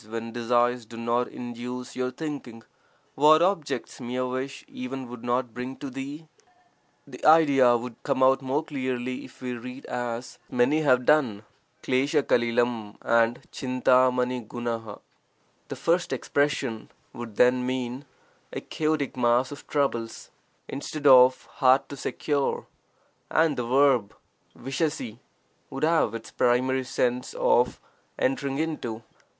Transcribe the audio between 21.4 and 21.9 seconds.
'hard 40 VAIRAGYA SATAKAM